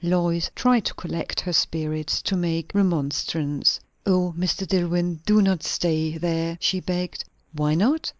[0.03, 3.79] Lois tried to collect her spirits to make remonstrance.
[4.03, 4.67] "O, Mr.
[4.67, 7.23] Dillwyn, do not stay there!" she begged.
[7.53, 8.09] "Why not?